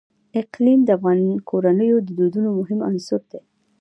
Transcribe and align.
اقلیم 0.39 0.79
د 0.85 0.89
افغان 0.97 1.19
کورنیو 1.49 1.97
د 2.03 2.09
دودونو 2.17 2.49
مهم 2.59 2.79
عنصر 2.89 3.21
دی. 3.31 3.39